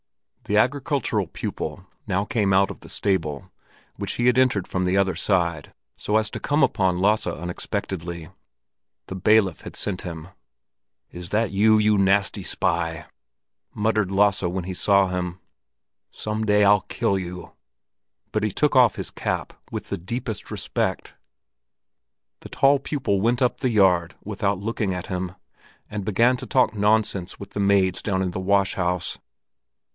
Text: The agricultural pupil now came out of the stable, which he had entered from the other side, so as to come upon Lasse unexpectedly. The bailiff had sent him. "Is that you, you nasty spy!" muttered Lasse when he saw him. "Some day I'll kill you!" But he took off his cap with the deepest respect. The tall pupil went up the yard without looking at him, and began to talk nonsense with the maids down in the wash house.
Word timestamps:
The 0.45 0.57
agricultural 0.57 1.27
pupil 1.27 1.85
now 2.07 2.25
came 2.25 2.51
out 2.51 2.71
of 2.71 2.79
the 2.79 2.89
stable, 2.89 3.51
which 3.97 4.13
he 4.13 4.25
had 4.25 4.37
entered 4.37 4.67
from 4.67 4.83
the 4.83 4.97
other 4.97 5.15
side, 5.15 5.73
so 5.95 6.17
as 6.17 6.29
to 6.31 6.39
come 6.41 6.61
upon 6.63 6.97
Lasse 6.97 7.27
unexpectedly. 7.27 8.29
The 9.07 9.15
bailiff 9.15 9.61
had 9.61 9.75
sent 9.77 10.01
him. 10.01 10.29
"Is 11.11 11.29
that 11.29 11.51
you, 11.51 11.77
you 11.77 11.97
nasty 11.99 12.41
spy!" 12.41 13.05
muttered 13.75 14.11
Lasse 14.11 14.41
when 14.41 14.63
he 14.63 14.73
saw 14.73 15.07
him. 15.07 15.39
"Some 16.09 16.45
day 16.45 16.63
I'll 16.65 16.81
kill 16.81 17.17
you!" 17.19 17.53
But 18.33 18.43
he 18.43 18.49
took 18.51 18.75
off 18.75 18.95
his 18.95 19.11
cap 19.11 19.53
with 19.71 19.89
the 19.89 19.97
deepest 19.97 20.49
respect. 20.51 21.13
The 22.39 22.49
tall 22.49 22.79
pupil 22.79 23.21
went 23.21 23.41
up 23.41 23.59
the 23.59 23.69
yard 23.69 24.15
without 24.23 24.59
looking 24.59 24.95
at 24.95 25.07
him, 25.07 25.35
and 25.89 26.03
began 26.03 26.35
to 26.37 26.47
talk 26.47 26.73
nonsense 26.73 27.39
with 27.39 27.51
the 27.51 27.59
maids 27.61 28.01
down 28.01 28.23
in 28.23 28.31
the 28.31 28.39
wash 28.41 28.73
house. 28.73 29.19